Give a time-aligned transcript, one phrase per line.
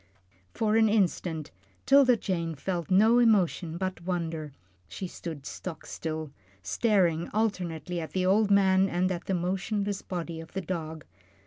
[0.51, 1.51] For an instant
[1.85, 4.51] 'Tilda Jane felt no emotion but wonder.
[4.87, 6.31] She stood stock still,
[6.63, 11.05] staring alternately at the old man and at the motionless body of the dog.